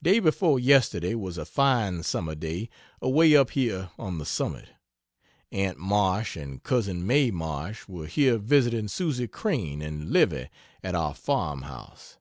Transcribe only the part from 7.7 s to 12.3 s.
were here visiting Susie Crane and Livy at our farmhouse.